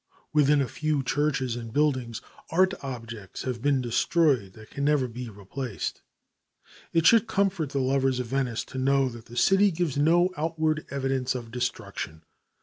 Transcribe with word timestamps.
Within 0.33 0.61
a 0.63 0.67
few 0.67 1.03
churches 1.03 1.55
and 1.55 1.71
buildings 1.71 2.23
art 2.49 2.73
objects 2.81 3.43
have 3.43 3.61
been 3.61 3.81
destroyed 3.81 4.53
that 4.53 4.71
can 4.71 4.83
never 4.83 5.07
be 5.07 5.29
replaced. 5.29 6.01
It 6.91 7.05
should 7.05 7.27
comfort 7.27 7.69
the 7.69 7.81
lovers 7.81 8.19
of 8.19 8.25
Venice 8.25 8.65
to 8.65 8.79
know 8.79 9.09
that 9.09 9.25
the 9.27 9.37
city 9.37 9.69
gives 9.69 9.97
no 9.97 10.31
outward 10.35 10.87
evidence 10.89 11.35
of 11.35 11.51
destruction. 11.51 12.23